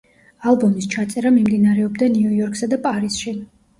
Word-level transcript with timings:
ალბომის 0.51 0.87
ჩაწერა 0.93 1.33
მიმდინარეობდა 1.35 2.09
ნიუ-იორკსა 2.17 2.71
და 2.73 2.81
პარიზში. 2.87 3.37